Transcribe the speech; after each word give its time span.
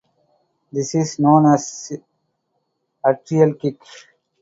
This 0.71 0.95
is 0.95 1.19
known 1.19 1.45
as 1.53 1.91
atrial 3.05 3.59
kick. 3.61 3.77